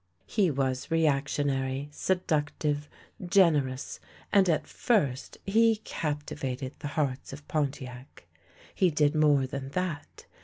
He 0.25 0.49
was 0.49 0.89
reactionary, 0.89 1.87
seductive, 1.91 2.89
generous, 3.23 3.99
and 4.33 4.49
at 4.49 4.65
first 4.65 5.37
he 5.45 5.75
captivated 5.75 6.73
the 6.79 6.87
hearts 6.97 7.33
of 7.33 7.47
Pontiac. 7.47 8.25
He 8.73 8.89
did 8.89 9.13
more 9.13 9.45
than 9.45 9.69
that. 9.73 10.25